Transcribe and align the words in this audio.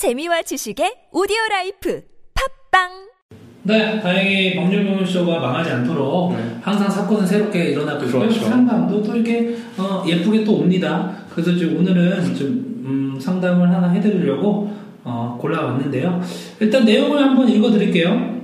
재미와 0.00 0.40
지식의 0.40 1.12
오디오 1.12 1.36
라이프 1.50 2.00
팟빵 2.32 2.88
네, 3.64 4.00
다행히 4.00 4.56
법률법률쇼가 4.56 5.38
망하지 5.40 5.70
않도록 5.72 6.34
항상 6.62 6.88
사건은 6.88 7.26
새롭게 7.26 7.64
일어나고 7.72 8.06
있고요. 8.06 8.22
그렇죠. 8.22 8.44
상담도 8.46 9.02
또 9.02 9.14
이렇게 9.14 9.58
어, 9.76 10.02
예쁘게 10.08 10.42
또 10.42 10.54
옵니다. 10.54 11.12
그래서 11.30 11.54
지금 11.54 11.80
오늘은 11.80 12.34
좀 12.34 12.46
음, 12.82 13.18
상담을 13.20 13.68
하나 13.70 13.90
해드리려고 13.90 14.72
어, 15.04 15.36
골라왔는데요. 15.38 16.18
일단 16.60 16.86
내용을 16.86 17.22
한번 17.22 17.46
읽어드릴게요. 17.50 18.40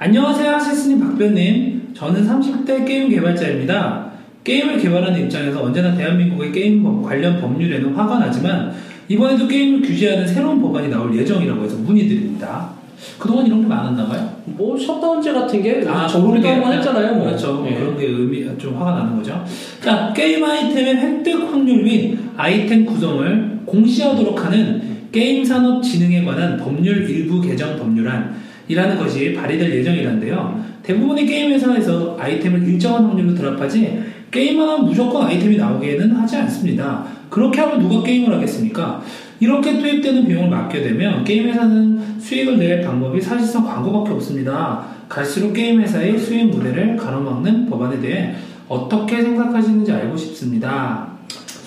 안녕하세요, 0.00 0.58
세스님 0.58 0.98
박변님. 0.98 1.92
저는 1.94 2.26
30대 2.26 2.84
게임 2.84 3.10
개발자입니다. 3.10 4.10
게임을 4.42 4.78
개발하는 4.78 5.20
입장에서 5.20 5.62
언제나 5.62 5.94
대한민국의 5.94 6.50
게임 6.50 6.82
법- 6.82 7.04
관련 7.04 7.40
법률에는 7.40 7.94
화가 7.94 8.18
나지만 8.18 8.74
이번에도 9.08 9.46
게임을 9.46 9.82
규제하는 9.82 10.26
새로운 10.26 10.60
법안이 10.60 10.88
나올 10.88 11.16
예정이라고 11.16 11.64
해서 11.64 11.76
문의드립니다. 11.76 12.70
그동안 13.18 13.46
이런 13.46 13.62
게 13.62 13.66
많았나 13.66 14.06
봐요? 14.08 14.36
뭐 14.44 14.76
셧다운제 14.76 15.32
같은 15.32 15.62
게 15.62 15.84
아, 15.86 16.06
게 16.08 16.48
한번 16.48 16.72
했잖아요. 16.72 17.14
뭐. 17.14 17.26
그렇죠. 17.26 17.64
예. 17.68 17.74
그런 17.74 17.96
게 17.96 18.06
이미 18.06 18.46
좀 18.58 18.76
화가 18.76 18.92
나는 18.92 19.16
거죠. 19.16 19.44
자, 19.80 20.12
게임 20.14 20.44
아이템의 20.44 20.96
획득 20.96 21.52
확률 21.52 21.82
및 21.82 22.18
아이템 22.36 22.84
구성을 22.84 23.60
공시하도록 23.66 24.44
하는 24.44 24.96
게임 25.12 25.44
산업 25.44 25.82
진흥에 25.82 26.24
관한 26.24 26.56
법률 26.56 27.08
일부 27.08 27.40
개정 27.40 27.76
법률안이라는 27.76 28.98
것이 28.98 29.34
발의될 29.34 29.76
예정이란데요. 29.76 30.64
대부분의 30.82 31.26
게임 31.26 31.50
회사에서 31.52 32.16
아이템을 32.18 32.66
일정한 32.66 33.04
확률로 33.06 33.34
드랍하지 33.34 34.02
게임하면 34.30 34.86
무조건 34.86 35.26
아이템이 35.26 35.56
나오기에는 35.56 36.12
하지 36.16 36.36
않습니다. 36.36 37.04
그렇게 37.30 37.60
하면 37.60 37.80
누가 37.80 38.02
게임을 38.02 38.34
하겠습니까? 38.34 39.02
이렇게 39.40 39.78
투입되는 39.78 40.26
비용을 40.26 40.48
막게 40.48 40.82
되면 40.82 41.24
게임 41.24 41.48
회사는 41.48 42.18
수익을 42.18 42.58
낼 42.58 42.82
방법이 42.82 43.20
사실상 43.20 43.64
광고밖에 43.64 44.12
없습니다. 44.12 44.84
갈수록 45.08 45.52
게임 45.52 45.80
회사의 45.80 46.18
수익 46.18 46.46
모델을 46.46 46.96
가로막는 46.96 47.68
법안에 47.68 48.00
대해 48.00 48.34
어떻게 48.68 49.22
생각하시는지 49.22 49.92
알고 49.92 50.16
싶습니다. 50.16 51.08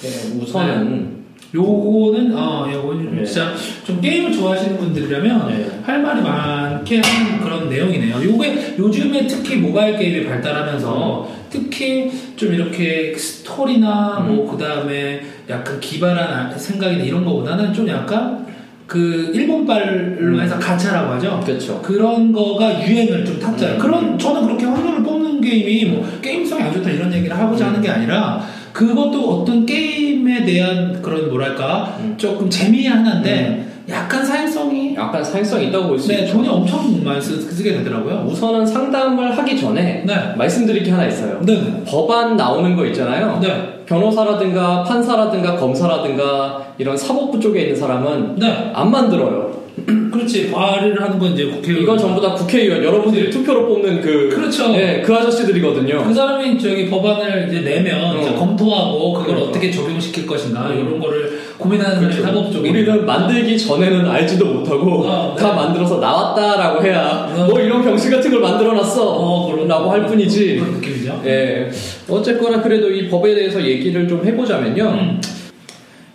예, 0.04 0.40
우선은 0.40 1.20
요거는 1.54 2.36
어, 2.36 2.70
요거는 2.72 3.16
네. 3.16 3.26
진짜 3.26 3.54
좀 3.84 4.00
게임을 4.02 4.32
좋아하시는 4.34 4.78
분들이라면 4.78 5.48
네. 5.48 5.69
할 5.84 6.02
말이 6.02 6.22
많게 6.22 7.02
하는 7.02 7.40
그런 7.42 7.70
내용이네요. 7.70 8.24
요게 8.24 8.76
요즘에 8.78 9.28
특히 9.28 9.58
모바일 9.58 9.98
게임이 9.98 10.26
발달하면서 10.26 11.40
특히 11.50 12.12
좀 12.36 12.54
이렇게 12.54 13.16
스토리나 13.16 14.20
음. 14.20 14.36
뭐 14.36 14.52
그다음에 14.52 15.22
약간 15.50 15.80
기발한 15.80 16.58
생각이나 16.58 17.04
이런 17.04 17.26
거보다는 17.26 17.74
좀 17.74 17.88
약간 17.88 18.48
그 18.86 19.32
일본발로 19.34 20.36
음. 20.36 20.40
해서 20.40 20.58
가차라고 20.58 21.14
하죠. 21.14 21.42
그렇죠. 21.46 21.82
그런 21.82 22.32
거가 22.32 22.88
유행을 22.88 23.24
좀 23.26 23.40
탔잖아요. 23.40 23.76
음. 23.76 23.80
그런 23.80 24.18
저는 24.18 24.46
그렇게 24.48 24.66
확률을 24.66 25.04
뽑는 25.04 25.42
게임이 25.42 25.92
뭐 25.92 26.20
게임성이 26.22 26.64
안 26.64 26.74
좋다 26.74 26.90
이런 26.90 27.14
얘기를 27.14 27.38
하고자 27.38 27.68
하는 27.68 27.82
게 27.82 27.90
아니라 27.90 28.44
그것도 28.74 29.42
어떤 29.42 29.66
게임에 29.66 30.44
대한 30.44 31.02
그런 31.02 31.30
뭐랄까 31.30 31.98
음. 32.00 32.16
조금 32.18 32.50
재미하는데 32.50 33.69
약간 33.90 34.26
사행성이 34.26 34.96
약간 34.96 35.24
사행성이 35.24 35.68
있다고 35.68 35.88
볼수네 35.90 36.20
있죠. 36.22 36.34
돈이 36.34 36.48
엄청 36.48 37.04
많이 37.04 37.22
쓰, 37.22 37.42
쓰게 37.42 37.78
되더라고요. 37.78 38.26
우선은 38.28 38.66
상담을 38.66 39.38
하기 39.38 39.60
전에 39.60 40.04
네, 40.06 40.34
말씀드릴 40.38 40.84
게 40.84 40.92
하나 40.92 41.06
있어요. 41.08 41.40
네, 41.42 41.84
법안 41.88 42.38
나오는 42.38 42.76
거 42.76 42.86
있잖아요. 42.88 43.40
네, 43.42 43.84
변호사라든가 43.86 44.84
판사라든가 44.84 45.56
검사라든가 45.56 46.64
이런 46.78 46.96
사법부 46.96 47.40
쪽에 47.40 47.62
있는 47.62 47.76
사람은 47.76 48.36
네. 48.36 48.72
안 48.74 48.92
만들어요. 48.92 49.59
그렇지 50.12 50.52
발의를 50.52 51.02
하는 51.02 51.20
건 51.20 51.34
이제 51.34 51.46
국회의원. 51.46 51.84
이건 51.84 51.98
전부 51.98 52.22
다 52.22 52.34
국회의원 52.34 52.84
여러분들이 52.84 53.30
투표로 53.30 53.68
뽑는 53.68 54.02
그 54.02 54.30
그렇죠. 54.30 54.74
예, 54.76 55.02
그 55.06 55.14
아저씨들이거든요. 55.14 56.04
그 56.04 56.14
사람이 56.14 56.60
저기 56.60 56.90
법안을 56.90 57.48
이제 57.50 57.62
내면 57.62 58.18
어. 58.18 58.22
이제 58.22 58.34
검토하고 58.34 59.14
그걸 59.14 59.28
그러니까. 59.28 59.50
어떻게 59.50 59.72
적용시킬 59.72 60.26
것인가 60.26 60.68
음. 60.68 60.80
이런 60.80 61.00
거를 61.00 61.40
고민하는 61.58 62.00
그렇죠. 62.00 62.24
사법 62.24 62.52
쪽이 62.52 62.70
우리는 62.70 63.06
만들기 63.06 63.58
전에는 63.58 64.06
알지도 64.08 64.46
못하고 64.46 65.06
어, 65.06 65.36
네. 65.36 65.42
다 65.42 65.54
만들어서 65.54 65.98
나왔다라고 66.00 66.84
해야 66.84 67.30
어. 67.36 67.48
뭐 67.50 67.60
이런 67.60 67.84
병실 67.84 68.12
같은 68.12 68.32
걸 68.32 68.42
만들어놨어 68.42 69.04
어, 69.04 69.52
그런 69.52 69.68
라고 69.68 69.92
할 69.92 70.06
뿐이지 70.06 70.58
그런 70.58 70.74
느낌이죠. 70.76 71.22
예 71.26 71.70
어쨌거나 72.10 72.62
그래도 72.62 72.90
이 72.90 73.08
법에 73.10 73.36
대해서 73.36 73.62
얘기를 73.64 74.08
좀 74.08 74.26
해보자면요 74.26 74.84
음. 74.84 75.22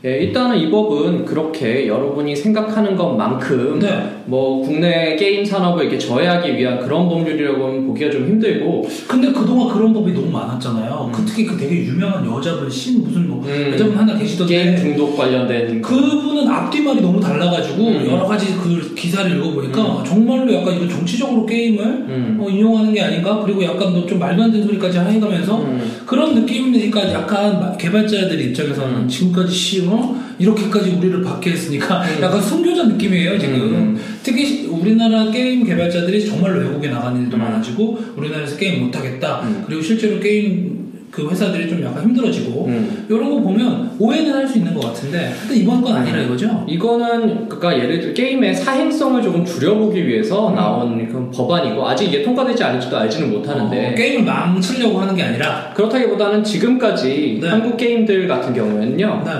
예, 0.06 0.18
일단은 0.18 0.58
이 0.58 0.70
법은 0.70 1.24
그렇게 1.24 1.88
여러분이 1.88 2.36
생각하는 2.36 2.94
것만큼 2.94 3.78
네. 3.80 4.20
뭐 4.26 4.60
국내 4.62 5.16
게임 5.16 5.42
산업을 5.42 5.84
이렇게 5.84 5.98
저해하기 5.98 6.58
위한 6.58 6.78
그런 6.78 7.08
법률이라고는 7.08 7.86
보기가 7.86 8.10
좀 8.10 8.26
힘들고 8.26 8.86
근데 9.08 9.32
그동안 9.32 9.72
그런 9.74 9.94
법이 9.94 10.12
너무 10.12 10.30
많았잖아요. 10.30 11.06
음. 11.08 11.12
그 11.12 11.24
특히 11.24 11.46
그 11.46 11.56
되게 11.56 11.84
유명한 11.86 12.26
여자분 12.26 12.68
신 12.68 13.02
무슨 13.02 13.28
뭐 13.28 13.42
음. 13.46 13.70
여자분 13.72 13.96
하나 13.96 14.14
계시던데 14.18 14.54
게임 14.64 14.76
중독 14.76 15.16
관련된 15.16 15.80
그분은 15.80 16.48
앞뒤말이 16.48 17.00
너무 17.00 17.18
달라가지고 17.18 17.82
음. 17.88 18.06
여러 18.06 18.26
가지 18.26 18.54
그 18.62 18.94
기사를 18.94 19.34
읽어보니까 19.38 20.04
정말로 20.06 20.52
약간 20.52 20.74
이거 20.76 20.86
정치적으로 20.86 21.46
게임을 21.46 21.82
음. 21.82 22.38
어, 22.42 22.48
인용하는 22.50 22.92
게 22.92 23.00
아닌가 23.00 23.40
그리고 23.42 23.64
약간 23.64 23.92
뭐 23.92 24.04
좀 24.04 24.18
말도 24.18 24.42
안 24.42 24.52
되는 24.52 24.66
소리까지 24.66 24.98
해가면서 24.98 25.62
음. 25.62 25.80
그런 26.04 26.34
느낌이니까 26.34 27.10
약간 27.10 27.58
마- 27.58 27.74
개발자들 27.74 28.38
입장에서는 28.38 28.94
음. 29.04 29.08
지금까지 29.08 29.50
씨 29.54 29.80
어? 29.94 30.24
이렇게까지 30.38 30.90
우리를 30.98 31.22
박해 31.22 31.50
했으니까 31.52 32.02
음. 32.02 32.18
약간 32.22 32.40
순교자 32.42 32.84
느낌이에요 32.84 33.38
지금 33.38 33.54
음. 33.54 34.00
특히 34.22 34.44
시- 34.44 34.66
우리나라 34.66 35.30
게임 35.30 35.64
개발자들이 35.64 36.26
정말로 36.26 36.60
외국에 36.60 36.88
나가는 36.88 37.20
일도 37.22 37.36
음. 37.36 37.42
많아지고 37.42 37.98
우리나라에서 38.16 38.56
게임 38.56 38.84
못하겠다 38.84 39.40
음. 39.44 39.62
그리고 39.66 39.80
실제로 39.82 40.18
게임 40.20 40.82
그 41.10 41.30
회사들이 41.30 41.68
좀 41.68 41.80
약간 41.84 42.02
힘들어지고 42.02 42.66
음. 42.66 43.06
이런 43.08 43.30
거 43.30 43.40
보면 43.40 43.92
오해는 44.00 44.34
할 44.34 44.48
수 44.48 44.58
있는 44.58 44.74
것 44.74 44.80
같은데 44.86 45.32
근데 45.40 45.54
이번 45.62 45.80
건 45.80 45.94
아니라 45.96 46.20
이거죠? 46.22 46.66
이거는 46.68 47.48
그러니까 47.48 47.78
예를 47.82 48.00
들어 48.00 48.12
게임의 48.12 48.54
사행성을 48.56 49.22
조금 49.22 49.44
줄여보기 49.44 50.06
위해서 50.08 50.48
음. 50.50 50.56
나온 50.56 51.06
그런 51.08 51.30
법안이고 51.30 51.88
아직 51.88 52.06
이게 52.08 52.22
통과되지 52.24 52.64
않을지도 52.64 52.98
알지는 52.98 53.30
못하는데 53.30 53.92
어, 53.92 53.94
게임을 53.94 54.24
망치려고 54.24 55.00
하는 55.00 55.14
게 55.14 55.22
아니라 55.22 55.72
그렇다기보다는 55.76 56.42
지금까지 56.42 57.38
네. 57.40 57.48
한국 57.48 57.76
게임들 57.76 58.26
같은 58.26 58.52
경우에는요 58.52 59.22
네. 59.24 59.30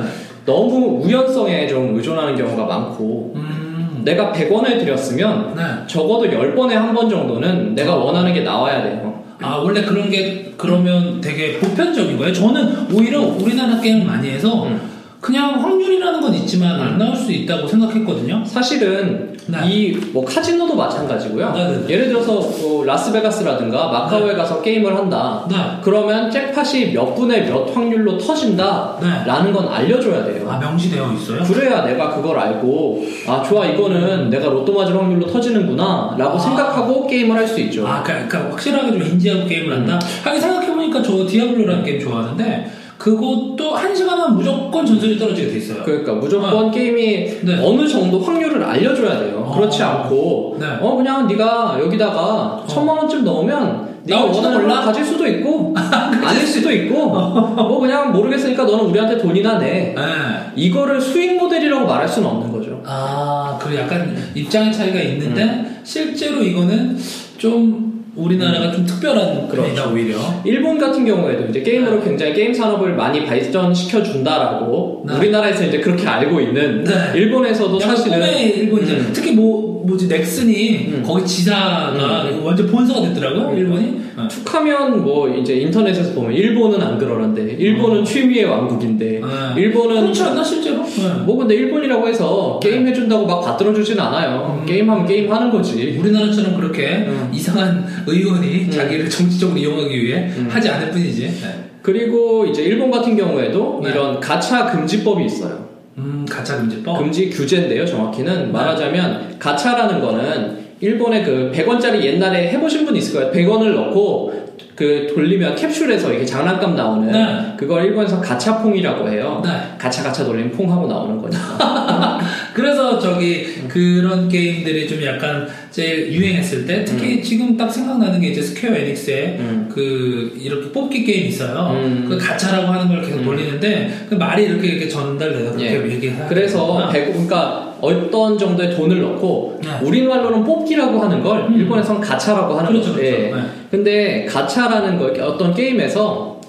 너무 0.44 1.02
우연성에 1.04 1.66
좀 1.66 1.96
의존하는 1.96 2.36
경우가 2.36 2.64
많고 2.66 3.32
음, 3.36 4.02
내가 4.04 4.32
100원을 4.32 4.78
들였으면 4.80 5.54
네. 5.56 5.62
적어도 5.86 6.24
10번에 6.26 6.70
한 6.72 6.94
번 6.94 7.08
정도는 7.08 7.74
내가 7.74 7.96
원하는 7.96 8.32
게 8.34 8.40
나와야 8.40 8.82
돼요 8.82 9.22
아 9.40 9.56
원래 9.56 9.82
그런 9.82 10.10
게 10.10 10.52
그러면 10.56 11.20
되게 11.20 11.58
보편적인 11.58 12.16
거예요. 12.16 12.32
저는 12.32 12.86
오히려 12.94 13.20
우리나라 13.20 13.80
게임을 13.80 14.06
많이 14.06 14.30
해서 14.30 14.64
음. 14.64 14.80
그냥 15.24 15.58
확률이라는 15.58 16.20
건 16.20 16.34
있지만 16.34 16.78
안 16.78 16.98
나올 16.98 17.16
수 17.16 17.32
있다고 17.32 17.66
생각했거든요. 17.66 18.44
사실은 18.44 19.34
네. 19.46 19.58
이뭐 19.66 20.22
카지노도 20.22 20.74
마찬가지고요 20.74 21.52
네, 21.52 21.64
네, 21.68 21.78
네. 21.86 21.94
예를 21.94 22.08
들어서 22.08 22.40
뭐 22.40 22.84
라스베가스라든가 22.84 23.88
마카오에 23.88 24.34
가서 24.34 24.62
게임을 24.62 24.96
한다 24.96 25.46
네. 25.50 25.56
그러면 25.82 26.30
잭팟이 26.30 26.92
몇 26.92 27.14
분의 27.14 27.46
몇 27.46 27.74
확률로 27.74 28.16
터진다 28.16 28.96
네. 29.02 29.06
라는 29.26 29.52
건 29.52 29.68
알려줘야 29.68 30.24
돼요 30.24 30.48
아 30.50 30.58
명시되어 30.58 31.12
있어요? 31.12 31.42
그래야 31.42 31.84
내가 31.84 32.14
그걸 32.16 32.38
알고 32.38 33.04
아 33.26 33.42
좋아 33.42 33.66
이거는 33.66 34.30
내가 34.30 34.48
로또 34.48 34.72
맞을 34.72 34.96
확률로 34.96 35.26
터지는구나 35.26 36.16
라고 36.18 36.36
아. 36.36 36.38
생각하고 36.38 37.06
게임을 37.06 37.36
할 37.36 37.44
수 37.46 37.60
있죠 37.60 37.86
아 37.86 38.02
그러니까, 38.02 38.28
그러니까 38.28 38.52
확실하게 38.52 38.92
좀 38.92 39.02
인지하고 39.02 39.46
게임을 39.46 39.74
한다. 39.74 39.98
하긴 40.24 40.40
생각해보니까 40.40 41.02
저 41.02 41.26
디아블로라는 41.26 41.84
게임 41.84 42.00
좋아하는데 42.00 42.83
그것도 42.98 43.74
한 43.74 43.94
시간 43.94 44.18
하면 44.18 44.36
무조건 44.36 44.86
전설이 44.86 45.18
떨어지게 45.18 45.48
돼 45.48 45.56
있어요. 45.58 45.82
그러니까 45.84 46.14
무조건 46.14 46.70
게임이 46.70 47.00
네. 47.42 47.60
어느 47.62 47.86
정도 47.86 48.20
확률을 48.20 48.62
알려줘야 48.62 49.18
돼요 49.18 49.46
아. 49.50 49.54
그렇지 49.56 49.82
않고 49.82 50.56
네. 50.60 50.66
어 50.80 50.96
그냥 50.96 51.26
네가 51.26 51.78
여기다가 51.80 52.64
천만 52.66 52.96
원쯤 52.98 53.24
넣으면 53.24 53.94
네가 54.04 54.24
원하는 54.24 54.62
몰라? 54.62 54.76
걸 54.76 54.84
가질 54.86 55.04
수도 55.04 55.26
있고 55.26 55.74
아닐 55.76 56.46
수도 56.46 56.70
있고 56.70 57.08
뭐 57.08 57.80
그냥 57.80 58.12
모르겠으니까 58.12 58.64
너는 58.64 58.86
우리한테 58.86 59.18
돈이나 59.18 59.58
내 59.58 59.94
네. 59.94 60.52
이거를 60.56 61.00
수익 61.00 61.36
모델이라고 61.36 61.86
말할 61.86 62.08
수는 62.08 62.28
없는 62.28 62.52
거죠 62.52 62.80
아, 62.86 63.58
그 63.60 63.74
약간 63.76 64.16
입장의 64.34 64.72
차이가 64.72 65.00
있는데 65.00 65.42
음. 65.42 65.80
실제로 65.82 66.42
이거는 66.42 66.96
좀 67.38 67.93
우리나라가 68.16 68.70
좀 68.70 68.86
특별한 68.86 69.48
그렇죠. 69.48 69.90
오히려. 69.92 70.18
일본 70.44 70.78
같은 70.78 71.04
경우에도 71.04 71.46
이제 71.46 71.62
게임으로 71.62 72.02
굉장히 72.02 72.32
게임 72.32 72.54
산업을 72.54 72.94
많이 72.94 73.24
발전시켜 73.24 74.02
준다라고 74.02 75.04
네. 75.08 75.16
우리나라에서 75.16 75.64
이제 75.64 75.80
그렇게 75.80 76.06
알고 76.06 76.40
있는 76.40 76.84
네. 76.84 76.92
일본에서도 77.14 77.78
사실은 77.80 78.22
일본이잖아요. 78.38 79.02
음. 79.02 79.10
특히 79.12 79.32
뭐 79.32 79.73
뭐지 79.86 80.08
넥슨이 80.08 80.88
음. 80.88 81.02
거기 81.06 81.26
지사가 81.26 82.26
완전 82.42 82.66
본사가 82.66 83.00
됐더라고요 83.02 83.48
음. 83.50 83.58
일본이. 83.58 84.04
어. 84.16 84.28
툭하면 84.28 85.02
뭐 85.02 85.28
이제 85.28 85.54
인터넷에서 85.54 86.12
보면 86.14 86.32
일본은 86.32 86.80
안 86.80 86.98
그러는데 86.98 87.56
일본은 87.58 88.04
취미의 88.04 88.44
왕국인데 88.44 89.20
어. 89.22 89.54
일본은 89.56 90.02
그렇지 90.02 90.22
않나 90.22 90.42
실제로? 90.44 90.84
네. 90.84 91.24
뭐 91.24 91.36
근데 91.36 91.54
일본이라고 91.54 92.08
해서 92.08 92.60
게임 92.62 92.86
해준다고 92.86 93.26
막 93.26 93.40
받들어주진 93.40 93.98
않아요. 93.98 94.60
음. 94.60 94.66
게임하면 94.66 95.06
게임 95.06 95.32
하는 95.32 95.50
거지. 95.50 95.96
우리나라처럼 95.98 96.56
그렇게 96.56 97.06
음. 97.08 97.30
이상한 97.32 97.84
의원이 98.06 98.64
음. 98.66 98.70
자기를 98.70 99.10
정치적으로 99.10 99.58
이용하기 99.58 100.04
위해 100.04 100.30
음. 100.36 100.48
하지 100.50 100.68
않을 100.68 100.90
뿐이지. 100.90 101.22
네. 101.22 101.64
그리고 101.82 102.46
이제 102.46 102.62
일본 102.62 102.90
같은 102.90 103.16
경우에도 103.16 103.80
네. 103.82 103.90
이런 103.90 104.20
가차 104.20 104.66
금지법이 104.66 105.24
있어요. 105.24 105.73
음, 105.98 106.26
가차 106.28 106.56
금지법. 106.56 106.98
금지 106.98 107.30
규제인데요, 107.30 107.86
정확히는. 107.86 108.52
말하자면, 108.52 109.38
가차라는 109.38 110.00
거는 110.00 110.64
일본의 110.80 111.24
그 111.24 111.52
100원짜리 111.54 112.02
옛날에 112.02 112.50
해보신 112.50 112.84
분 112.84 112.96
있을 112.96 113.14
거예요. 113.14 113.32
100원을 113.32 113.74
넣고 113.74 114.43
그 114.76 115.12
돌리면 115.14 115.54
캡슐에서 115.54 116.10
이렇게 116.10 116.26
장난감 116.26 116.74
나오는 116.74 117.10
네. 117.12 117.54
그걸 117.56 117.84
일본에서 117.84 118.20
가차퐁이라고 118.20 119.08
해요. 119.08 119.40
네. 119.44 119.50
가차 119.78 120.02
가차 120.02 120.24
돌리면 120.24 120.50
퐁 120.52 120.70
하고 120.72 120.86
나오는 120.88 121.20
거니까. 121.20 122.18
그래서 122.54 122.98
저기 122.98 123.62
그런 123.68 124.28
게임들이 124.28 124.88
좀 124.88 125.04
약간 125.04 125.46
제일 125.70 126.12
유행했을 126.12 126.66
때 126.66 126.84
특히 126.84 127.22
지금 127.22 127.56
딱 127.56 127.70
생각나는 127.70 128.20
게 128.20 128.28
이제 128.28 128.42
스퀘어 128.42 128.74
에닉스의 128.74 129.36
음. 129.38 129.68
그 129.72 130.32
이렇게 130.40 130.70
뽑기 130.72 131.04
게임 131.04 131.26
있어요. 131.26 131.70
음. 131.74 132.06
그 132.08 132.16
가차라고 132.18 132.66
하는 132.68 132.88
걸 132.88 133.02
계속 133.02 133.18
음. 133.18 133.24
돌리는데 133.24 134.06
그 134.08 134.14
말이 134.14 134.44
이렇게 134.44 134.68
이렇게 134.68 134.88
전달돼서 134.88 135.52
그렇게 135.52 135.66
예. 135.66 135.90
얘기하는 135.90 136.28
그래서. 136.28 136.90
백- 136.92 137.12
그러니까 137.12 137.73
어떤 137.84 138.38
정도의 138.38 138.74
돈을 138.74 139.00
넣고 139.00 139.60
네. 139.62 139.86
우리말로는 139.86 140.44
뽑기라고 140.44 140.98
하는 140.98 141.22
걸 141.22 141.46
음. 141.46 141.54
일본에서는 141.54 142.00
가차라고 142.00 142.54
하는 142.54 142.70
그렇죠, 142.70 142.90
거죠. 142.90 143.00
그렇죠. 143.00 143.16
예. 143.16 143.30
네. 143.30 143.42
근데 143.70 144.24
가차라는 144.26 144.98
거 144.98 145.26
어떤 145.26 145.54
게임에서 145.54 146.40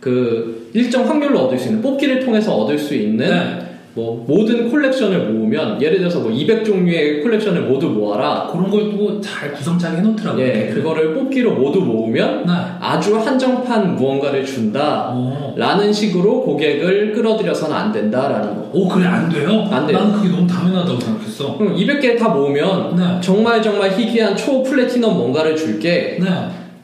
그 0.00 0.70
일정 0.74 1.08
확률로 1.08 1.40
얻을 1.40 1.58
수 1.58 1.68
있는 1.68 1.82
뽑기를 1.82 2.24
통해서 2.24 2.54
얻을 2.54 2.78
수 2.78 2.94
있는 2.94 3.28
네. 3.28 3.73
뭐 3.96 4.24
모든 4.26 4.68
콜렉션을 4.70 5.30
모으면 5.30 5.80
예를 5.80 5.98
들어서 5.98 6.18
뭐 6.18 6.30
200종류의 6.32 7.22
콜렉션을 7.22 7.62
모두 7.62 7.88
모아라. 7.90 8.48
그런 8.50 8.68
걸 8.70 8.90
또 8.90 9.20
잘 9.20 9.52
구성차게 9.52 9.98
해놓더라고요. 9.98 10.44
예, 10.44 10.70
그거를 10.74 11.14
뽑기로 11.14 11.54
모두 11.54 11.80
모으면 11.80 12.44
네. 12.46 12.52
아주 12.80 13.16
한정판 13.16 13.94
무언가를 13.96 14.44
준다. 14.44 15.10
오. 15.14 15.54
라는 15.56 15.92
식으로 15.92 16.42
고객을 16.42 17.12
끌어들여서는 17.12 17.74
안 17.76 17.92
된다라는 17.92 18.54
거. 18.56 18.70
오, 18.72 18.88
그래 18.88 19.06
안 19.06 19.28
돼요? 19.28 19.66
안 19.70 19.86
돼요. 19.86 19.98
나는 19.98 20.12
그게 20.14 20.28
너무 20.28 20.46
당연하다고 20.46 21.00
생각했어. 21.00 21.56
그럼 21.56 21.76
200개 21.76 22.18
다 22.18 22.28
모으면 22.30 22.96
네. 22.96 23.20
정말 23.20 23.62
정말 23.62 23.90
희귀한 23.92 24.36
초 24.36 24.62
플래티넘 24.62 25.16
뭔가를 25.16 25.54
줄게 25.56 26.18
네. 26.20 26.26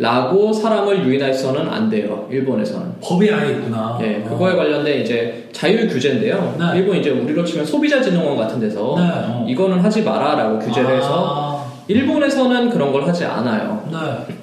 라고 0.00 0.50
사람을 0.50 1.06
유인해서는 1.06 1.69
안 1.69 1.91
돼요. 1.91 2.26
일본에서는. 2.31 2.94
법이 3.02 3.31
아예 3.31 3.50
있구나. 3.50 3.99
예, 4.00 4.23
어. 4.25 4.31
그거에 4.31 4.56
관련된 4.56 5.02
이제 5.02 5.49
자율 5.52 5.87
규제인데요. 5.87 6.56
네. 6.58 6.79
일본 6.79 6.97
이제 6.97 7.11
우리로 7.11 7.44
치면 7.44 7.67
소비자진흥원 7.67 8.35
같은 8.35 8.58
데서 8.58 8.94
네, 8.97 9.02
어. 9.05 9.44
이거는 9.47 9.79
하지 9.81 10.02
마라라고 10.02 10.58
규제를 10.58 10.97
해서 10.97 11.26
아, 11.29 11.73
일본에서는 11.87 12.70
그런 12.70 12.93
걸 12.93 13.06
하지 13.06 13.26
않아요. 13.26 13.87
네. 13.93 14.35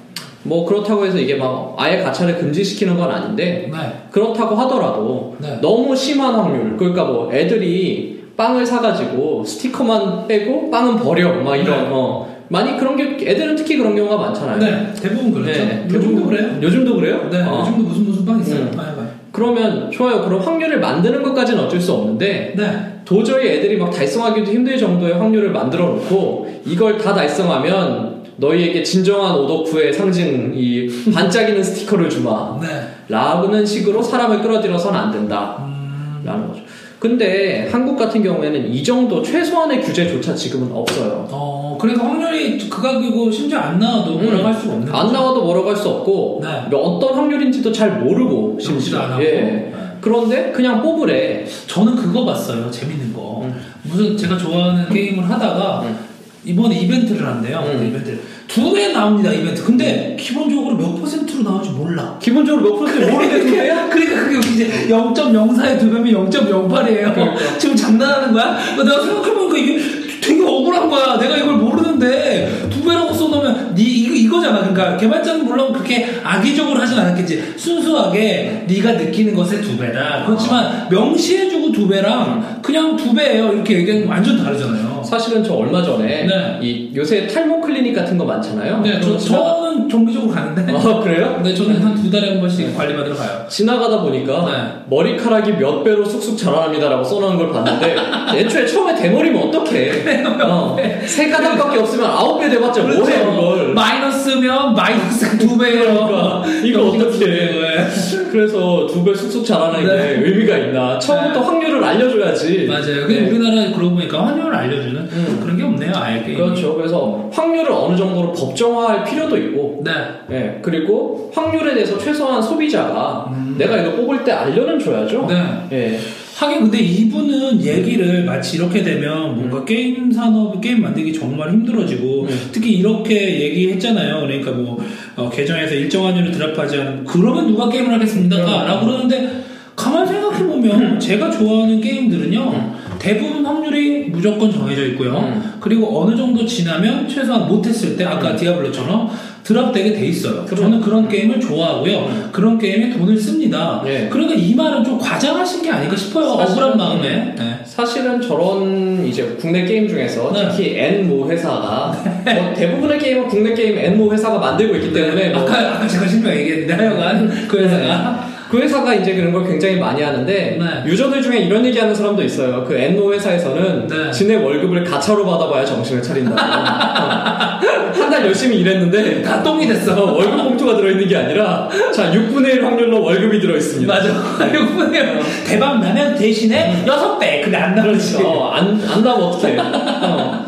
뭐 0.44 0.64
그렇다고 0.64 1.04
해서 1.04 1.18
이게 1.18 1.34
막 1.34 1.74
아예 1.76 1.98
가차를 1.98 2.38
금지시키는 2.38 2.96
건 2.96 3.10
아닌데 3.10 3.68
네. 3.72 3.78
그렇다고 4.12 4.54
하더라도 4.54 5.34
네. 5.38 5.58
너무 5.60 5.96
심한 5.96 6.36
확률 6.36 6.76
그러니까 6.76 7.04
뭐 7.04 7.32
애들이 7.32 8.28
빵을 8.36 8.64
사가지고 8.64 9.42
스티커만 9.44 10.28
빼고 10.28 10.70
빵은 10.70 10.98
버려 10.98 11.32
막 11.42 11.56
이런 11.56 11.82
네. 11.82 11.88
어 11.90 12.37
많이 12.48 12.76
그런 12.78 12.96
게 12.96 13.30
애들은 13.30 13.56
특히 13.56 13.76
그런 13.76 13.94
경우가 13.94 14.16
많잖아요. 14.16 14.58
네. 14.58 14.92
대부분 15.00 15.32
그렇죠. 15.32 15.50
네. 15.64 15.86
요즘도 15.90 16.26
그래요. 16.26 16.58
요즘도 16.62 16.96
그래요? 16.96 17.28
네. 17.30 17.42
어. 17.42 17.60
요즘도 17.60 17.88
무슨 17.88 18.04
무슨 18.06 18.24
빵 18.24 18.40
있어요. 18.40 18.60
음. 18.60 18.78
아, 18.78 18.82
해봐요. 18.82 19.08
그러면 19.30 19.90
좋아요. 19.90 20.22
그럼 20.22 20.40
확률을 20.40 20.80
만드는 20.80 21.22
것까지는 21.22 21.64
어쩔 21.64 21.80
수 21.80 21.92
없는데 21.92 22.54
네. 22.56 23.00
도저히 23.04 23.48
애들이 23.48 23.76
막 23.76 23.90
달성하기도 23.90 24.50
힘들 24.50 24.76
정도의 24.78 25.14
확률을 25.14 25.50
만들어 25.50 25.84
놓고 25.86 26.62
이걸 26.66 26.98
다 26.98 27.14
달성하면 27.14 28.18
너희에게 28.36 28.82
진정한 28.82 29.34
오덕후의 29.36 29.92
상징 29.92 30.52
이 30.54 30.88
반짝이는 31.12 31.62
스티커를 31.62 32.08
주마 32.08 32.58
네. 32.60 32.68
라는 33.08 33.64
식으로 33.66 34.02
사람을 34.02 34.42
끌어들여서는 34.42 34.98
안 34.98 35.10
된다 35.10 35.56
음, 35.60 36.22
라는 36.24 36.48
거죠. 36.48 36.62
근데 36.98 37.68
한국 37.70 37.96
같은 37.96 38.22
경우에는 38.22 38.72
이 38.72 38.82
정도 38.82 39.22
최소한의 39.22 39.82
규제조차 39.82 40.34
지금은 40.34 40.72
없어요. 40.72 41.28
어, 41.30 41.78
그래서 41.80 42.02
확률이 42.02 42.58
그 42.68 42.82
가격이고 42.82 43.30
심지어 43.30 43.58
안 43.58 43.78
나와도 43.78 44.16
음. 44.16 44.22
뭐라고 44.24 44.44
할 44.46 44.54
수가 44.54 44.74
없는 44.74 44.92
안 44.92 45.02
거죠. 45.02 45.12
나와도 45.12 45.42
뭐라고 45.44 45.68
할 45.70 45.76
수 45.76 45.88
없고 45.88 46.40
네. 46.42 46.62
뭐 46.70 46.80
어떤 46.80 47.14
확률인지도 47.14 47.70
잘 47.72 48.00
모르고 48.00 48.58
심지어 48.60 48.98
안 49.00 49.12
하고. 49.12 49.22
예. 49.22 49.30
네. 49.30 49.72
그런데 50.00 50.50
그냥 50.52 50.82
뽑으래. 50.82 51.44
저는 51.68 51.94
그거 51.94 52.24
봤어요. 52.24 52.68
재밌는 52.70 53.12
거. 53.12 53.42
음. 53.44 53.54
무슨 53.84 54.16
제가 54.16 54.36
좋아하는 54.36 54.88
게임을 54.88 55.28
하다가 55.28 55.82
음. 55.82 55.96
이번에 56.44 56.80
이벤트를 56.80 57.24
한대요. 57.24 57.62
음. 57.64 57.78
그 57.78 57.84
이벤트를 57.86 58.20
두배 58.48 58.92
나옵니다. 58.92 59.32
이벤트. 59.32 59.62
근데 59.64 60.16
기본적으로 60.18 60.76
몇 60.76 61.00
퍼센트 61.00 61.27
로 61.38 61.50
나올지 61.50 61.70
몰라. 61.70 62.16
기본적으로 62.20 62.62
몇 62.70 62.78
퍼센트 62.80 63.10
모르게 63.10 63.40
두 63.40 63.50
배야? 63.52 63.88
그러니까 63.88 64.24
그게 64.24 64.38
이제 64.52 64.86
0.04에 64.88 65.78
두 65.78 65.90
배면 65.90 66.30
0.08이에요. 66.30 67.14
그러니까. 67.14 67.58
지금 67.58 67.76
장난하는 67.76 68.32
거야? 68.32 68.58
내가 68.76 69.00
생각해보니까 69.04 69.56
이게 69.58 69.78
되게 70.20 70.42
억울한 70.44 70.90
거야. 70.90 71.18
내가 71.18 71.36
이걸 71.36 71.54
모르는데 71.54 72.66
두 72.70 72.82
배라고 72.84 73.12
써놓으면 73.12 73.74
네 73.74 73.82
이거 73.82 74.14
이거잖아. 74.14 74.58
그러니까 74.60 74.96
개발자는 74.96 75.44
물론 75.46 75.72
그렇게 75.72 76.06
악의적으로 76.22 76.78
하진 76.80 76.98
않았겠지. 76.98 77.54
순수하게 77.56 78.64
네가 78.68 78.92
느끼는 78.92 79.34
것의 79.34 79.62
두 79.62 79.76
배다. 79.78 80.24
그렇지만 80.26 80.86
명시해주고 80.90 81.72
두 81.72 81.88
배랑 81.88 82.58
그냥 82.62 82.96
두 82.96 83.14
배예요. 83.14 83.52
이렇게 83.52 83.78
얘기하면 83.78 84.08
완전 84.08 84.36
다르잖아요. 84.42 85.02
사실은 85.04 85.42
저 85.42 85.54
얼마 85.54 85.82
전에 85.82 86.26
네. 86.26 86.58
이 86.60 86.90
요새 86.94 87.26
탈모 87.26 87.60
클리닉 87.62 87.94
같은 87.94 88.18
거 88.18 88.24
많잖아요. 88.24 88.80
네, 88.82 89.00
저, 89.00 89.16
지나가- 89.16 89.67
저는 89.78 89.88
정기적으로 89.88 90.32
가는데. 90.32 90.72
아 90.72 91.00
그래요? 91.00 91.40
네, 91.42 91.54
저는 91.54 91.80
한 91.82 91.98
두 91.98 92.08
달에 92.10 92.30
한 92.30 92.40
번씩 92.40 92.76
관리받으러 92.76 93.14
가요. 93.14 93.44
지나가다 93.48 94.00
보니까 94.02 94.44
네. 94.46 94.82
머리카락이 94.88 95.52
몇 95.52 95.82
배로 95.82 96.04
쑥쑥 96.04 96.38
자라납니다라고 96.38 97.02
써놓은 97.04 97.36
걸 97.36 97.50
봤는데 97.52 97.96
애초에 98.38 98.64
처음에 98.66 98.94
대머리면 98.94 99.42
어떡해 99.48 100.24
어, 100.44 100.76
세 101.04 101.28
가닥밖에 101.28 101.78
없으면 101.80 102.06
아홉 102.06 102.38
배 102.40 102.48
돼봤자 102.48 102.82
뭐해 102.82 103.24
그걸 103.24 103.74
마이너스면 103.74 104.74
마이너스 104.74 105.36
두 105.38 105.58
배예요. 105.58 106.06
그러니까 106.06 106.42
이거 106.62 106.88
어떻게 106.88 107.26
해? 107.26 107.86
그래서 108.30 108.86
두 108.86 109.04
배 109.04 109.14
쑥쑥 109.14 109.44
자라는 109.44 109.80
게 109.80 109.86
네. 109.86 110.20
의미가 110.22 110.56
있나 110.58 110.98
처음부터 110.98 111.40
네. 111.40 111.46
확률을 111.46 111.57
알려줘야지 111.88 112.66
맞아요. 112.66 113.06
근데 113.06 113.20
네. 113.22 113.30
우리나라 113.30 113.70
그러고 113.72 113.94
보니까 113.96 114.26
환율을 114.26 114.54
알려주는 114.54 114.96
음. 114.96 115.38
그런 115.42 115.56
게 115.56 115.62
없네요. 115.64 115.92
아예 115.94 116.22
게임이. 116.22 116.36
그렇죠 116.36 116.74
그래서 116.76 117.28
확률을 117.32 117.70
어느 117.72 117.96
정도로 117.96 118.32
법정화할 118.32 119.04
필요도 119.04 119.36
있고 119.36 119.82
네. 119.84 119.90
예, 120.30 120.58
그리고 120.62 121.30
확률에 121.34 121.74
대해서 121.74 121.98
최소한 121.98 122.42
소비자가 122.42 123.30
음. 123.32 123.54
내가 123.58 123.78
이거 123.78 123.92
뽑을 123.92 124.24
때 124.24 124.32
알려는 124.32 124.78
줘야죠 124.78 125.26
네. 125.28 125.68
예. 125.72 125.98
하긴 126.38 126.60
근데 126.60 126.78
이분은 126.78 127.64
얘기를 127.64 128.22
마치 128.24 128.58
이렇게 128.58 128.80
되면 128.84 129.34
뭔가 129.34 129.64
게임 129.64 130.12
산업 130.12 130.60
게임 130.60 130.82
만들기 130.82 131.12
정말 131.12 131.50
힘들어지고 131.50 132.22
음. 132.30 132.48
특히 132.52 132.74
이렇게 132.74 133.40
얘기했잖아요. 133.40 134.20
그러니까 134.20 134.52
뭐 134.52 134.78
어, 135.16 135.28
계정에서 135.28 135.74
일정 135.74 136.06
환율을 136.06 136.30
드랍하지 136.30 136.76
않으면 136.76 137.04
그러면 137.04 137.48
누가 137.48 137.68
게임을 137.68 137.92
하겠습니까? 137.92 138.36
음. 138.36 138.66
라고 138.68 138.86
그러는데 138.86 139.47
가만 139.78 140.04
생각해 140.04 140.44
보면 140.44 140.98
제가 140.98 141.30
좋아하는 141.30 141.80
게임들은요 141.80 142.78
대부분 142.98 143.46
확률이 143.46 144.08
무조건 144.08 144.50
정해져 144.50 144.84
있고요. 144.88 145.18
음. 145.18 145.54
그리고 145.60 146.02
어느 146.02 146.16
정도 146.16 146.44
지나면 146.44 147.08
최소한 147.08 147.46
못했을 147.46 147.96
때 147.96 148.04
아까 148.04 148.32
음. 148.32 148.36
디아블로처럼 148.36 149.08
drop되게 149.44 149.92
돼 149.92 150.06
있어요. 150.06 150.44
그럼. 150.44 150.64
저는 150.64 150.80
그런 150.80 151.08
게임을 151.08 151.40
좋아하고요. 151.40 151.98
음. 151.98 152.28
그런 152.32 152.58
게임에 152.58 152.90
돈을 152.90 153.16
씁니다. 153.16 153.82
예. 153.86 154.08
그러니까 154.10 154.34
이 154.34 154.54
말은 154.54 154.84
좀 154.84 154.98
과장하신 154.98 155.62
게 155.62 155.70
아닐까 155.70 155.96
싶어요. 155.96 156.36
사실은 156.36 156.64
억울한 156.64 156.76
마음에. 156.76 157.34
네. 157.38 157.60
사실은 157.64 158.20
저런 158.20 159.06
이제 159.06 159.36
국내 159.40 159.64
게임 159.64 159.88
중에서 159.88 160.32
네. 160.32 160.48
특히 160.50 160.76
N모 160.76 161.30
회사가 161.30 161.94
뭐 162.24 162.52
대부분의 162.54 162.98
게임은 162.98 163.28
국내 163.28 163.54
게임 163.54 163.78
N모 163.78 164.12
회사가 164.12 164.38
만들고 164.38 164.74
있기 164.76 164.92
때문에 164.92 165.30
뭐 165.30 165.42
아까 165.42 165.76
아까 165.76 165.86
제가 165.86 166.06
실명 166.06 166.36
얘기했는데 166.36 166.74
하여간 166.74 167.46
그 167.46 167.58
회사가 167.58 168.27
그 168.50 168.58
회사가 168.58 168.94
이제 168.94 169.14
그런 169.14 169.32
걸 169.32 169.46
굉장히 169.46 169.76
많이 169.76 170.02
하는데 170.02 170.58
네. 170.58 170.90
유저들 170.90 171.22
중에 171.22 171.38
이런 171.40 171.64
얘기하는 171.66 171.94
사람도 171.94 172.22
있어요. 172.22 172.64
그 172.66 172.74
N모 172.74 173.12
회사에서는 173.12 173.86
네. 173.86 174.10
지네 174.10 174.36
월급을 174.36 174.84
가차로 174.84 175.24
받아봐야 175.26 175.64
정신을 175.64 176.02
차린다고. 176.02 176.36
한 177.98 178.08
달 178.10 178.24
열심히 178.24 178.60
일했는데 178.60 179.20
다 179.22 179.42
똥이 179.42 179.66
됐어. 179.66 179.92
어, 179.94 180.12
월급 180.12 180.36
봉투가 180.44 180.76
들어있는 180.76 181.08
게 181.08 181.16
아니라 181.16 181.68
자 181.94 182.10
6분의 182.10 182.54
1 182.54 182.64
확률로 182.64 183.02
월급이 183.02 183.38
들어있습니다. 183.40 183.92
맞아. 183.92 184.08
이번에 184.48 185.20
대박 185.46 185.78
나면 185.80 186.14
대신에 186.14 186.84
여섯 186.86 187.18
배 187.18 187.42
그게 187.42 187.54
안 187.56 187.74
나오지. 187.74 188.16
어, 188.24 188.50
안, 188.52 188.68
안 188.88 189.02
나면 189.04 189.22
어떡해. 189.24 189.56
어. 189.58 190.46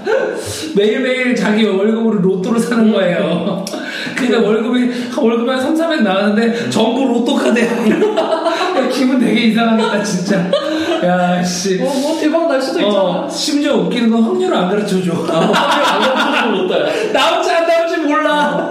매일매일 0.75 1.35
자기 1.37 1.64
월급으로 1.64 2.21
로또를 2.23 2.59
사는 2.59 2.90
거예요. 2.90 3.64
그러니까 4.21 4.49
월급이 4.49 4.91
월급이 5.17 5.50
한 5.50 5.61
3, 5.61 5.77
400 5.77 6.03
나왔는데 6.03 6.71
전부 6.71 7.05
로또 7.07 7.35
카드야. 7.35 7.65
야, 7.65 8.89
기분 8.93 9.19
되게 9.19 9.43
이상하겠다 9.49 10.03
진짜. 10.03 10.50
야 11.05 11.43
씨. 11.43 11.81
어, 11.81 11.85
뭐 11.85 12.19
대박 12.21 12.49
날 12.49 12.61
수도 12.61 12.81
있잖아. 12.81 12.99
어, 12.99 13.29
심지어 13.29 13.77
웃기는 13.77 14.11
건 14.11 14.23
확률을 14.23 14.57
안 14.57 14.69
가르쳐줘. 14.69 15.12
아, 15.31 15.39
안 15.41 15.53
가르쳐주면 16.03 16.53
로또야. 16.62 17.12
나올지 17.12 17.50
안 17.50 17.67
나올지 17.67 17.97
몰라. 17.99 18.69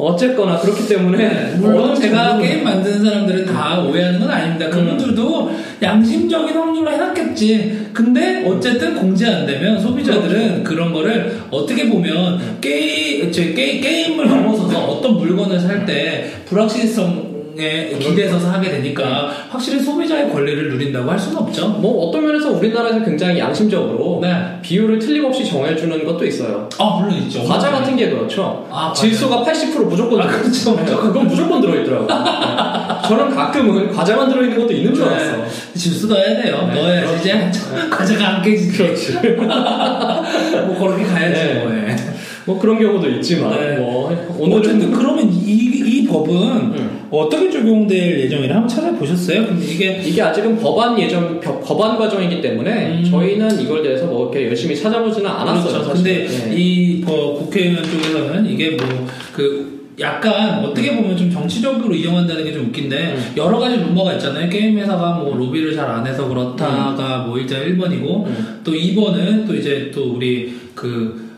어쨌거나 0.00 0.58
그렇기 0.58 0.88
때문에 0.88 1.54
물론 1.58 1.94
제가 1.94 2.38
게임 2.38 2.64
만드는 2.64 3.04
사람들은 3.04 3.46
다 3.46 3.80
오해하는 3.80 4.20
건 4.20 4.30
아닙니다. 4.30 4.68
그분들도 4.68 5.50
양심적인 5.82 6.56
확률로 6.56 6.90
해놨겠지. 6.90 7.88
근데 7.92 8.44
어쨌든 8.46 8.94
공지 8.94 9.26
안 9.26 9.46
되면 9.46 9.80
소비자들은 9.80 10.64
그런 10.64 10.92
거를 10.92 11.38
어떻게 11.50 11.88
보면 11.88 12.58
게임, 12.60 13.30
저 13.32 13.42
게, 13.42 13.80
게임을 13.80 14.28
넘어서서 14.28 14.78
어떤 14.78 15.16
물건을 15.16 15.58
살 15.58 15.80
때 15.86 16.30
불확실성 16.44 17.29
에 17.58 17.98
기대서서 17.98 18.50
하게 18.50 18.70
되니까 18.70 19.30
확실히 19.48 19.80
소비자의 19.80 20.30
권리를 20.30 20.70
누린다고 20.70 21.10
할 21.10 21.18
수는 21.18 21.38
없죠. 21.38 21.68
뭐 21.68 22.06
어떤 22.06 22.24
면에서 22.24 22.50
우리나라에서 22.52 23.04
굉장히 23.04 23.38
양심적으로 23.38 24.20
네. 24.22 24.58
비율을 24.62 24.98
틀림없이 24.98 25.44
정해주는 25.44 26.04
것도 26.04 26.24
있어요. 26.26 26.68
아, 26.78 27.00
물론 27.00 27.14
있죠. 27.22 27.44
과자 27.44 27.70
같은 27.70 27.96
게 27.96 28.10
그렇죠. 28.10 28.66
아, 28.70 28.92
질소가 28.94 29.44
80% 29.44 29.86
무조건 29.86 30.20
아, 30.20 30.28
들어 30.28 30.40
그렇죠. 30.42 30.76
네, 30.76 30.84
그건 30.84 31.26
무조건 31.26 31.60
들어있더라고요. 31.60 32.06
네. 32.06 33.08
저는 33.08 33.34
가끔은 33.34 33.90
과자만 33.92 34.28
들어있는 34.28 34.58
것도 34.58 34.72
있는 34.72 34.94
줄 34.94 35.04
알았어. 35.04 35.36
네. 35.36 35.48
질수 35.74 36.06
넣어야 36.06 36.42
돼요. 36.42 36.70
네, 36.72 36.80
넣어야지 36.80 37.20
이제 37.20 37.50
과자가 37.90 38.28
안 38.28 38.42
깨지지. 38.42 38.78
그렇지. 38.78 39.12
뭐 40.66 40.78
그렇게 40.78 41.04
가야지 41.04 41.34
네. 41.34 41.54
뭐. 41.54 41.72
예. 41.74 41.96
뭐 42.46 42.58
그런 42.58 42.78
경우도 42.78 43.08
있지만 43.08 43.50
네. 43.50 43.76
뭐 43.76 44.10
어쨌든 44.10 44.38
오늘은 44.38 44.92
그러면 44.92 45.32
이, 45.32 45.36
이 45.36 45.79
법은 46.10 46.32
음. 46.34 47.06
어떻게 47.10 47.50
적용될 47.50 48.20
예정이라 48.20 48.56
한번 48.56 48.68
찾아보셨어요? 48.68 49.46
근데 49.46 49.64
이게 49.66 50.02
이게 50.04 50.20
아직은 50.22 50.58
법안 50.58 50.98
예정 51.00 51.40
법- 51.40 51.64
법안 51.64 51.96
과정이기 51.96 52.40
때문에 52.40 52.98
음. 53.00 53.04
저희는 53.10 53.60
이걸 53.62 53.82
대해서 53.82 54.06
뭐 54.06 54.30
이렇게 54.30 54.48
열심히 54.48 54.76
찾아보지는 54.76 55.28
않았어요. 55.28 55.72
그렇죠. 55.72 55.88
사실. 55.88 56.04
근데 56.04 56.26
네. 56.28 56.54
이 56.56 57.02
뭐, 57.04 57.38
국회의원 57.38 57.82
쪽에서는 57.82 58.46
이게 58.46 58.70
뭐그 58.70 59.80
약간 60.00 60.64
어떻게 60.64 60.96
보면 60.96 61.14
좀 61.16 61.30
정치적으로 61.30 61.94
이용한다는 61.94 62.44
게 62.44 62.52
좀 62.52 62.66
웃긴데 62.66 62.96
음. 62.96 63.32
여러 63.36 63.58
가지 63.58 63.76
루머가 63.76 64.14
있잖아요. 64.14 64.48
게임 64.48 64.78
회사가 64.78 65.12
뭐 65.18 65.36
로비를 65.36 65.74
잘 65.74 65.90
안 65.90 66.06
해서 66.06 66.26
그렇다가 66.28 67.24
뭐 67.26 67.38
일단 67.38 67.60
1번이고 67.64 68.26
음. 68.26 68.60
또 68.64 68.72
2번은 68.72 69.46
또 69.46 69.54
이제 69.54 69.90
또 69.94 70.14
우리 70.14 70.54
그 70.74 71.29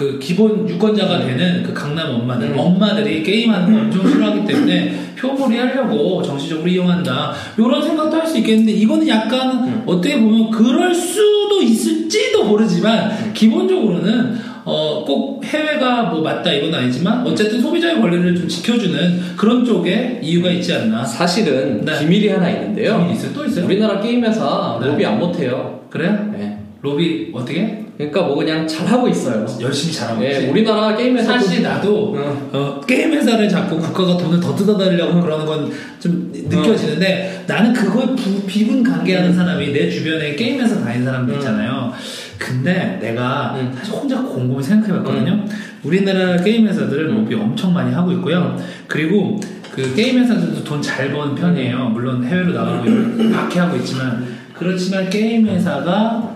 그 0.00 0.18
기본 0.18 0.66
유권자가 0.66 1.26
되는 1.26 1.62
그 1.62 1.74
강남 1.74 2.14
엄마들 2.14 2.48
음. 2.52 2.58
엄마들이 2.58 3.22
게임하는 3.22 3.70
거 3.74 3.80
엄청 3.82 4.08
싫어하기 4.10 4.46
때문에 4.46 5.12
표몰이 5.14 5.58
하려고 5.58 6.22
정치적으로 6.22 6.66
이용한다 6.66 7.34
이런 7.58 7.82
생각도 7.82 8.16
할 8.16 8.26
수 8.26 8.38
있겠는데 8.38 8.72
이거는 8.72 9.06
약간 9.08 9.64
음. 9.64 9.82
어떻게 9.84 10.18
보면 10.18 10.50
그럴 10.50 10.94
수도 10.94 11.60
있을지도 11.60 12.44
모르지만 12.44 13.34
기본적으로는 13.34 14.38
어, 14.64 15.04
꼭 15.04 15.44
해외가 15.44 16.04
뭐 16.04 16.22
맞다 16.22 16.50
이건 16.50 16.72
아니지만 16.72 17.26
어쨌든 17.26 17.60
소비자의 17.60 18.00
권리를 18.00 18.36
좀 18.36 18.48
지켜주는 18.48 19.36
그런 19.36 19.62
쪽에 19.64 20.20
이유가 20.22 20.48
있지 20.50 20.72
않나 20.72 21.04
사실은 21.04 21.84
네. 21.84 21.98
비밀이 21.98 22.28
하나 22.28 22.48
있는데요. 22.48 22.96
비밀이 22.98 23.16
있어요? 23.16 23.32
또 23.34 23.44
있어요? 23.44 23.66
우리나라 23.66 24.00
게임 24.00 24.24
회사 24.24 24.78
네. 24.80 24.86
로비 24.86 25.04
안 25.04 25.18
못해요. 25.18 25.80
그래요? 25.90 26.30
네. 26.32 26.58
로비 26.80 27.32
어떻게? 27.34 27.89
그러니까 28.08 28.22
뭐 28.22 28.36
그냥 28.36 28.66
잘하고 28.66 29.08
있어요. 29.08 29.44
열심히 29.60 29.92
잘하고 29.94 30.20
네, 30.20 30.32
있지 30.32 30.46
우리나라 30.46 30.96
게임 30.96 31.16
회사 31.16 31.32
사실 31.38 31.62
나도 31.62 32.14
응. 32.16 32.48
어, 32.52 32.80
게임 32.86 33.12
회사를 33.12 33.48
자꾸 33.48 33.78
국가가 33.78 34.16
돈을 34.16 34.40
더 34.40 34.54
뜯어달라고 34.54 35.20
그러는 35.20 35.46
건 35.46 35.70
좀 36.00 36.32
느껴지는데 36.32 37.44
나는 37.46 37.74
그걸 37.74 38.16
부- 38.16 38.40
비분 38.46 38.82
관계하는 38.82 39.34
사람이 39.34 39.70
내 39.70 39.90
주변에 39.90 40.34
게임 40.34 40.58
회사 40.58 40.80
다니는 40.82 41.04
사람들 41.04 41.34
음. 41.34 41.38
있잖아요. 41.38 41.92
근데 42.38 42.98
내가 43.02 43.54
음. 43.60 43.70
사실 43.76 43.92
혼자 43.94 44.22
곰곰이 44.22 44.62
생각해봤거든요. 44.62 45.44
우리나라 45.82 46.36
게임 46.38 46.66
회사들은 46.66 47.10
음. 47.10 47.16
로비 47.24 47.34
엄청 47.34 47.74
많이 47.74 47.92
하고 47.92 48.12
있고요. 48.12 48.56
그리고 48.86 49.38
그 49.74 49.94
게임 49.94 50.18
회사들도 50.20 50.64
돈 50.64 50.80
잘 50.80 51.12
버는 51.12 51.34
편이에요. 51.34 51.90
물론 51.90 52.24
해외로 52.24 52.54
나가고 52.54 52.84
박해하고 53.30 53.76
있지만 53.76 54.26
그렇지만 54.54 55.10
게임 55.10 55.46
회사가 55.48 56.29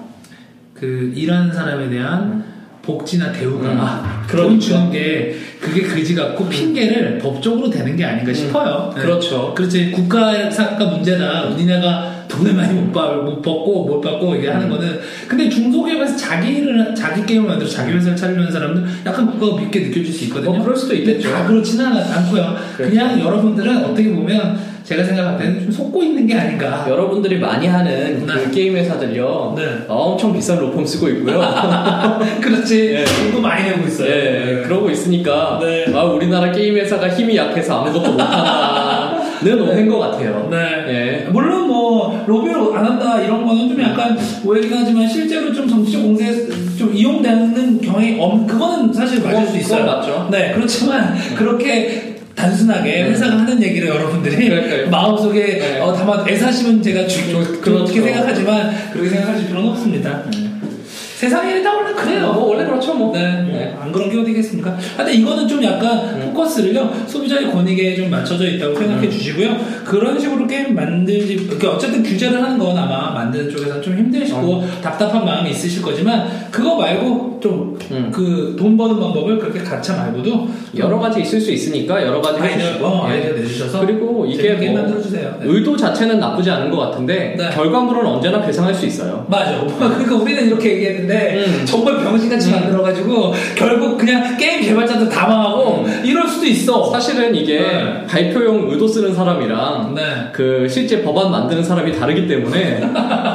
그 0.85 1.13
일하는 1.15 1.51
사람에 1.51 1.89
대한 1.89 2.45
복지나 2.83 3.33
대우가 3.33 3.69
음. 3.71 3.79
돈 3.79 4.27
그러니까. 4.27 4.61
주는 4.61 4.91
게 4.93 5.35
그게 5.59 5.81
그지 5.81 6.15
같고 6.15 6.47
핑계를 6.51 7.19
법적으로 7.19 7.71
되는 7.71 7.97
게 7.97 8.05
아닌가 8.05 8.33
싶어요. 8.35 8.93
네. 8.95 9.01
그렇죠. 9.01 9.55
그렇지 9.55 9.91
국가사가 9.91 10.85
문제다. 10.85 11.55
니네가 11.57 12.14
돈을 12.37 12.55
많이 12.55 12.75
못, 12.75 12.93
받, 12.93 13.15
못 13.17 13.37
받고 13.43 13.85
못 13.87 14.01
받고 14.01 14.35
이게 14.37 14.49
하는 14.49 14.69
거는 14.69 14.99
근데 15.29 15.49
중소기업에서 15.49 16.17
자기 16.17 16.57
일을 16.59 16.95
자기 16.95 17.25
게임을 17.25 17.49
만들어 17.49 17.69
자기 17.69 17.93
회사를 17.93 18.17
차리려는 18.17 18.51
사람들 18.53 18.85
약간 19.07 19.27
국가가 19.31 19.61
믿게 19.61 19.81
느껴질 19.81 20.13
수 20.13 20.25
있거든요. 20.25 20.53
뭐 20.53 20.63
그럴 20.65 20.77
수도 20.77 20.95
있겠죠. 20.95 21.31
다 21.31 21.47
그렇지는 21.47 21.87
않- 21.87 21.97
않고요. 21.97 22.57
그렇죠. 22.77 22.91
그냥 22.91 23.21
여러분들은 23.21 23.85
어떻게 23.85 24.11
보면 24.13 24.75
제가 24.85 25.03
생각할 25.03 25.39
때는 25.39 25.63
좀 25.63 25.73
속고 25.73 26.03
있는 26.03 26.27
게 26.27 26.35
아닌가. 26.35 26.85
여러분들이 26.87 27.39
많이 27.39 27.67
하는 27.67 28.27
네. 28.27 28.33
그 28.45 28.51
게임 28.51 28.77
회사들요. 28.77 29.55
네. 29.57 29.79
엄청 29.89 30.31
비싼 30.35 30.59
로펌 30.59 30.85
쓰고 30.85 31.09
있고요. 31.09 31.41
그렇지. 32.43 32.93
예. 32.97 33.05
돈도 33.05 33.41
많이 33.41 33.65
내고 33.71 33.87
있어요. 33.87 34.09
네, 34.11 34.63
그러고 34.63 34.91
있으니까 34.91 35.59
네. 35.63 35.87
아, 35.95 36.03
우리나라 36.05 36.53
게임 36.53 36.77
회사가 36.77 37.09
힘이 37.09 37.35
약해서 37.37 37.81
아무것도 37.81 38.13
못한다 38.13 39.04
는 39.45 39.61
오해인 39.61 39.89
것 39.89 39.99
같아요. 39.99 40.49
네. 40.51 40.57
예. 40.89 41.29
물론 41.31 41.69
뭐 41.69 42.25
로비를 42.27 42.57
안 42.77 42.87
한다 42.87 43.21
이런 43.21 43.45
거는 43.45 43.69
좀 43.69 43.83
약간 43.83 44.17
오해긴 44.45 44.73
하지만 44.75 45.07
실제로 45.09 45.53
좀 45.53 45.69
정치적 45.69 46.03
공세에 46.03 46.35
좀 46.79 46.93
이용되는 46.95 47.81
경향이 47.81 48.17
없 48.21 48.47
그거는 48.47 48.93
사실 48.93 49.23
맞을 49.23 49.47
수 49.47 49.59
있어요. 49.59 49.85
맞죠. 49.85 50.29
네 50.31 50.53
그렇지만 50.55 51.15
그렇게 51.37 52.15
단순하게 52.35 53.05
회사가 53.05 53.39
하는 53.39 53.63
얘기를 53.63 53.89
여러분들이 53.89 54.37
네. 54.37 54.49
그러니까요. 54.49 54.91
마음속에 54.91 55.59
네. 55.59 55.81
어, 55.81 55.93
다만 55.93 56.29
애사심은 56.29 56.83
제가 56.83 57.07
주, 57.07 57.29
주, 57.29 57.61
그렇죠. 57.61 57.61
그렇게 57.61 58.01
생각하지만 58.01 58.75
그렇게 58.93 59.11
생각하실 59.11 59.47
필요는 59.49 59.71
없습니다. 59.71 60.23
일이 61.23 61.63
다 61.63 61.75
원래 61.75 61.93
그래요. 61.93 62.33
뭐 62.33 62.49
원래 62.49 62.65
그렇죠, 62.65 62.95
뭐. 62.95 63.13
네, 63.17 63.43
뭐 63.43 63.57
네. 63.57 63.77
안 63.81 63.93
그런 63.93 64.11
게 64.11 64.19
어디 64.19 64.33
겠습니까? 64.33 64.77
근데 64.97 65.15
이거는 65.15 65.47
좀 65.47 65.63
약간 65.63 66.21
포커스를요 66.21 67.05
소비자의 67.07 67.51
권익에 67.51 67.95
좀 67.97 68.11
맞춰져 68.11 68.47
있다고 68.49 68.75
생각해 68.77 69.09
주시고요. 69.09 69.57
그런 69.85 70.19
식으로 70.19 70.47
게임 70.47 70.75
만들지, 70.75 71.49
그 71.59 71.69
어쨌든 71.69 72.03
규제를 72.03 72.43
하는 72.43 72.59
건 72.59 72.77
아마 72.77 73.11
만드는 73.13 73.51
쪽에서 73.51 73.81
좀 73.81 73.97
힘드시고 73.97 74.65
답답한 74.83 75.25
마음이 75.25 75.51
있으실 75.51 75.83
거지만 75.83 76.29
그거 76.51 76.77
말고 76.77 77.34
좀 77.45 77.79
음. 77.91 78.11
그돈 78.11 78.75
버는 78.75 78.99
방법을 78.99 79.39
그렇게 79.39 79.59
가차 79.59 79.95
말고도 79.99 80.49
여러 80.79 80.99
가지 80.99 81.21
있을 81.21 81.39
수 81.39 81.53
있으니까 81.53 82.03
여러 82.03 82.19
가지 82.19 82.41
아이디어. 82.41 82.79
어, 82.81 83.07
예. 83.11 83.13
아이디어 83.13 83.35
내주셔서 83.35 83.81
그리고 83.85 84.25
이게 84.27 84.55
뭐 84.55 84.81
만들어주세요. 84.81 85.37
네. 85.41 85.47
의도 85.47 85.77
자체는 85.77 86.19
나쁘지 86.19 86.51
않은 86.51 86.71
것 86.71 86.79
같은데 86.79 87.35
네. 87.37 87.51
결과물은 87.51 88.07
언제나 88.07 88.41
괴상할 88.41 88.73
수 88.73 88.87
있어요. 88.87 89.27
맞아. 89.29 89.61
그러니까 89.61 90.17
우리는 90.17 90.47
이렇게 90.47 90.73
얘기했는데 90.73 91.45
음. 91.45 91.67
정말 91.67 92.03
병신같이 92.03 92.51
만들어가지고 92.51 93.35
결국 93.55 93.99
그냥 93.99 94.39
게임 94.39 94.63
개발자도 94.63 95.11
다 95.11 95.27
망하고 95.27 95.85
이럴 96.03 96.27
수도 96.27 96.47
있어. 96.47 96.91
사실은 96.91 97.35
이게 97.35 97.59
네. 97.59 98.07
발표용 98.07 98.71
의도 98.71 98.89
쓰는 98.89 99.13
사람이랑 99.15 99.95
네. 99.95 100.03
그 100.33 100.67
실제 100.67 101.03
법안 101.03 101.31
만드는 101.31 101.63
사람이 101.63 101.93
다르기 101.93 102.27
때문에 102.27 102.81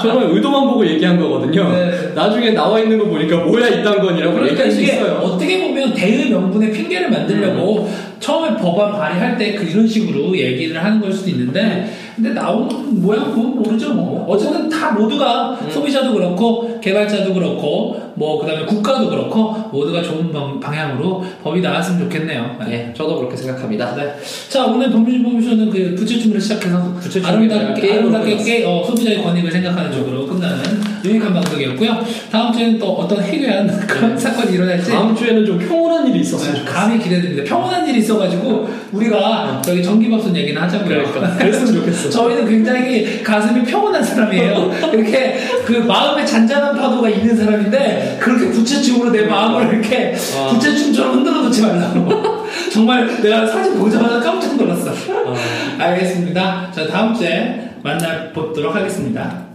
저는 0.01 0.35
의도만 0.35 0.67
보고 0.67 0.83
얘기한 0.83 1.19
거거든요. 1.19 1.69
네. 1.69 2.11
나중에 2.15 2.51
나와 2.51 2.79
있는 2.79 2.97
거 2.97 3.05
보니까 3.05 3.37
뭐야 3.37 3.67
이딴 3.67 3.98
건이라고 4.01 4.35
그러니까 4.35 4.63
이게. 4.65 4.99
음. 4.99 5.17
어떻게 5.21 5.61
보면 5.67 5.93
대의 5.93 6.29
명분의 6.29 6.71
핑계를 6.71 7.09
만들려고 7.09 7.89
처음에 8.19 8.57
법안 8.57 8.91
발의할 8.93 9.37
때 9.37 9.49
그 9.55 9.63
이런 9.65 9.87
식으로 9.87 10.37
얘기를 10.37 10.81
하는 10.83 10.99
걸 11.01 11.11
수도 11.11 11.29
있는데 11.31 11.89
근데 12.15 12.33
나오는 12.33 13.01
모양 13.01 13.33
보면 13.33 13.55
모르죠 13.63 13.93
뭐 13.93 14.25
어쨌든 14.27 14.69
다 14.69 14.91
모두가 14.91 15.57
음. 15.61 15.71
소비자도 15.71 16.13
그렇고 16.13 16.79
개발자도 16.81 17.33
그렇고 17.33 18.11
뭐 18.15 18.39
그다음에 18.41 18.65
국가도 18.65 19.09
그렇고 19.09 19.53
모두가 19.71 20.01
좋은 20.03 20.31
방- 20.33 20.59
방향으로 20.59 21.23
법이 21.41 21.61
나왔으면 21.61 22.01
좋겠네요. 22.01 22.57
네. 22.59 22.89
예, 22.89 22.93
저도 22.93 23.17
그렇게 23.17 23.35
생각합니다. 23.37 23.95
네. 23.95 24.13
자 24.49 24.65
오늘 24.65 24.91
법률진보미션은 24.91 25.69
그 25.69 25.95
부채춤으로 25.95 26.39
시작해서 26.39 26.93
부채춤이 26.95 27.25
아름답게 27.25 27.91
아름답게 27.93 28.29
끝났어. 28.31 28.45
게, 28.45 28.65
어, 28.65 28.83
소비자의 28.85 29.23
권익을 29.23 29.49
생각하는 29.51 29.91
쪽으로 29.91 30.27
끝나는 30.27 30.57
유익한 31.03 31.33
방송이었고요. 31.33 32.05
다음 32.31 32.51
주에는 32.53 32.79
또 32.79 32.93
어떤 32.93 33.21
해괴한 33.21 33.67
그런 33.87 34.17
사건이 34.17 34.53
일어날지 34.53 34.91
다음 34.91 35.15
주에는 35.15 35.45
좀 35.45 35.59
평온한 35.59 36.07
일이 36.07 36.19
있었으면 36.21 36.65
네. 36.65 36.71
감히 36.71 36.99
기대됩니다. 36.99 37.43
평온한 37.43 37.87
일이 37.87 37.99
있어가지고 37.99 38.69
우리가 38.91 39.61
저기 39.63 39.83
전기밥솥 39.83 40.35
얘기는 40.35 40.59
하자고요. 40.61 41.03
그러니까. 41.11 41.37
그랬으면 41.37 41.73
좋겠어. 41.73 42.09
저희는 42.09 42.47
굉장히 42.47 43.23
가슴이 43.23 43.63
평온한 43.63 44.03
사람이에요. 44.03 44.71
이렇게 44.93 45.39
그 45.65 45.73
마음에 45.73 46.25
잔잔한 46.25 46.75
파도가 46.75 47.09
있는 47.09 47.35
사람인데 47.35 48.17
그렇게 48.19 48.49
부채춤으로 48.49 49.11
내 49.11 49.25
마음을 49.25 49.73
이렇게 49.73 50.15
아. 50.37 50.49
부채춤처럼 50.49 51.15
흔들어 51.15 51.41
놓지 51.43 51.61
말라고. 51.61 52.39
정말 52.73 53.21
내가 53.21 53.45
사진 53.47 53.77
보자마자 53.77 54.19
깜짝 54.19 54.55
놀랐어. 54.55 54.91
아. 54.91 55.83
알겠습니다. 55.83 56.71
자 56.73 56.87
다음 56.87 57.13
주에 57.13 57.69
만나 57.81 58.31
뵙도록 58.33 58.75
하겠습니다. 58.75 59.48